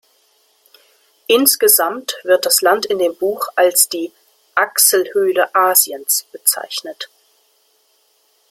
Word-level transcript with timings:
Insgesamt 1.27 2.15
wird 2.23 2.47
das 2.47 2.61
Land 2.63 2.87
in 2.87 2.97
dem 2.97 3.15
Buch 3.17 3.49
als 3.55 3.87
„die 3.87 4.11
Achselhöhle 4.55 5.53
Asiens“ 5.53 6.25
bezeichnet. 6.31 7.07